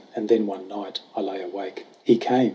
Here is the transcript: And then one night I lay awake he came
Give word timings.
And 0.15 0.27
then 0.29 0.47
one 0.47 0.67
night 0.67 0.99
I 1.15 1.21
lay 1.21 1.43
awake 1.43 1.85
he 2.03 2.17
came 2.17 2.49